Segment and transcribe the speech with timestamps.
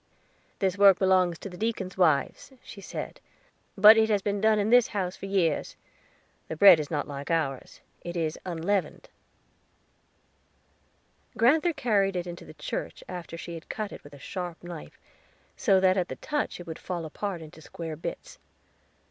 [0.57, 3.19] "This work belongs to the deacons' wives," she said;
[3.77, 5.75] "but it has been done in this house for years.
[6.47, 9.09] The bread is not like ours it is unleavened."
[11.37, 14.97] Grand'ther carried it into the church after she had cut it with a sharp knife
[15.55, 18.39] so that at the touch it would fall apart into square bits.